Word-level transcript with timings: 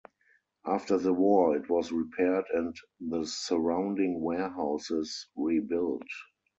After 0.65 0.97
the 0.97 1.13
war, 1.13 1.55
it 1.55 1.69
was 1.69 1.91
repaired 1.91 2.45
and 2.55 2.75
the 3.01 3.23
surrounding 3.23 4.19
warehouses 4.19 5.27
rebuilt. 5.35 6.07